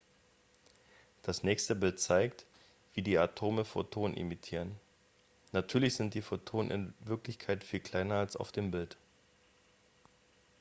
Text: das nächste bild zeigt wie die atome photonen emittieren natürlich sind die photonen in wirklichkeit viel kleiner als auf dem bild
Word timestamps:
das 1.21 1.43
nächste 1.43 1.75
bild 1.75 1.99
zeigt 1.99 2.47
wie 2.95 3.03
die 3.03 3.19
atome 3.19 3.65
photonen 3.65 4.17
emittieren 4.17 4.79
natürlich 5.51 5.95
sind 5.95 6.15
die 6.15 6.23
photonen 6.23 6.71
in 6.71 6.93
wirklichkeit 7.07 7.63
viel 7.63 7.81
kleiner 7.81 8.15
als 8.15 8.35
auf 8.35 8.51
dem 8.51 8.71
bild 8.71 8.97